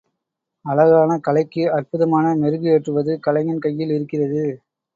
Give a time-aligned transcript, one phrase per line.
[0.65, 4.43] அழகான கலைக்கு அற்புதமான மெருகு ஏற்றுவது கலைஞன் கையில் இருக்கிறது.